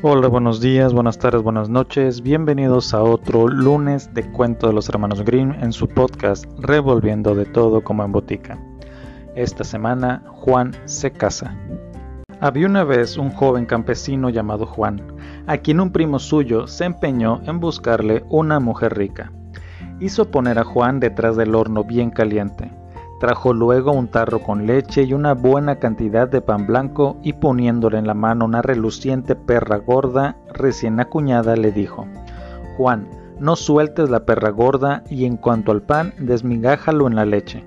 [0.00, 2.22] Hola, buenos días, buenas tardes, buenas noches.
[2.22, 7.44] Bienvenidos a otro lunes de Cuento de los Hermanos Grimm en su podcast Revolviendo de
[7.44, 8.56] todo como en botica.
[9.34, 11.58] Esta semana Juan se casa.
[12.38, 15.02] Había una vez un joven campesino llamado Juan,
[15.48, 19.32] a quien un primo suyo se empeñó en buscarle una mujer rica.
[19.98, 22.70] Hizo poner a Juan detrás del horno bien caliente
[23.18, 27.98] Trajo luego un tarro con leche y una buena cantidad de pan blanco y poniéndole
[27.98, 32.06] en la mano una reluciente perra gorda recién acuñada le dijo,
[32.76, 33.08] Juan,
[33.40, 37.64] no sueltes la perra gorda y en cuanto al pan, desmigájalo en la leche.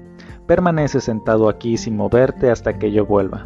[0.48, 3.44] Permanece sentado aquí sin moverte hasta que yo vuelva.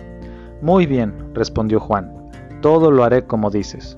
[0.61, 2.29] Muy bien, respondió Juan,
[2.61, 3.97] todo lo haré como dices.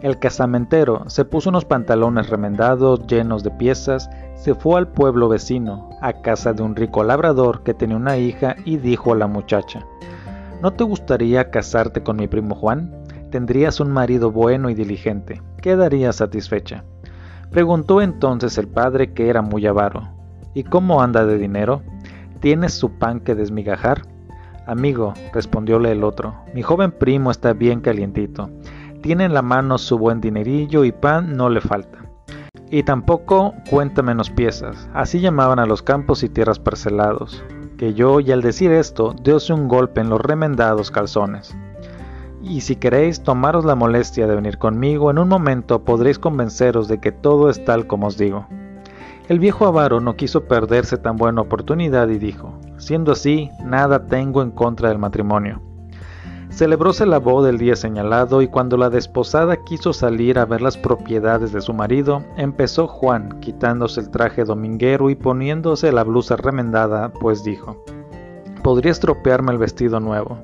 [0.00, 5.90] El casamentero se puso unos pantalones remendados llenos de piezas, se fue al pueblo vecino,
[6.00, 9.84] a casa de un rico labrador que tenía una hija y dijo a la muchacha,
[10.62, 12.94] ¿No te gustaría casarte con mi primo Juan?
[13.32, 16.84] Tendrías un marido bueno y diligente, quedarías satisfecha.
[17.50, 20.08] Preguntó entonces el padre que era muy avaro,
[20.54, 21.82] ¿Y cómo anda de dinero?
[22.38, 24.02] ¿Tienes su pan que desmigajar?
[24.64, 28.48] Amigo, respondióle el otro, mi joven primo está bien calientito
[29.00, 31.98] tiene en la mano su buen dinerillo y pan no le falta.
[32.70, 37.42] Y tampoco cuenta menos piezas, así llamaban a los campos y tierras parcelados,
[37.78, 41.56] que yo y al decir esto deose un golpe en los remendados calzones.
[42.42, 46.98] Y si queréis tomaros la molestia de venir conmigo, en un momento podréis convenceros de
[47.00, 48.46] que todo es tal como os digo.
[49.28, 54.42] El viejo avaro no quiso perderse tan buena oportunidad y dijo, siendo así, nada tengo
[54.42, 55.67] en contra del matrimonio
[56.50, 60.76] Celebróse la boda el día señalado y cuando la desposada quiso salir a ver las
[60.76, 67.12] propiedades de su marido, empezó Juan quitándose el traje dominguero y poniéndose la blusa remendada,
[67.12, 67.84] pues dijo,
[68.62, 70.38] podría estropearme el vestido nuevo.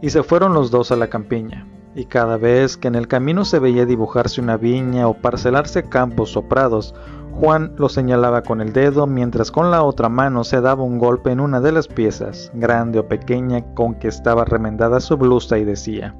[0.00, 3.44] Y se fueron los dos a la campiña, y cada vez que en el camino
[3.44, 6.94] se veía dibujarse una viña o parcelarse campos o prados,
[7.32, 11.30] Juan lo señalaba con el dedo mientras con la otra mano se daba un golpe
[11.30, 15.64] en una de las piezas, grande o pequeña, con que estaba remendada su blusa y
[15.64, 16.14] decía,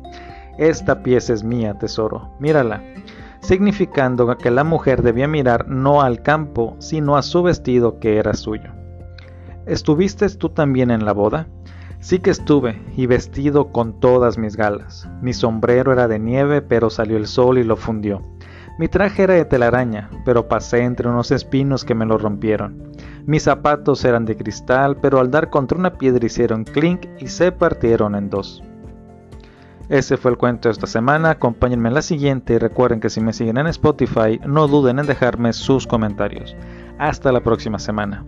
[0.59, 2.83] Esta pieza es mía, tesoro, mírala,
[3.41, 8.35] significando que la mujer debía mirar no al campo, sino a su vestido que era
[8.35, 8.71] suyo.
[9.67, 11.47] ¿Estuviste tú también en la boda?
[12.03, 15.09] Sí que estuve, y vestido con todas mis galas.
[15.23, 18.21] Mi sombrero era de nieve, pero salió el sol y lo fundió.
[18.77, 22.91] Mi traje era de telaraña, pero pasé entre unos espinos que me lo rompieron.
[23.25, 27.53] Mis zapatos eran de cristal, pero al dar contra una piedra hicieron clink y se
[27.53, 28.65] partieron en dos.
[29.89, 33.21] Ese fue el cuento de esta semana, acompáñenme en la siguiente y recuerden que si
[33.21, 36.57] me siguen en Spotify no duden en dejarme sus comentarios.
[36.99, 38.25] Hasta la próxima semana.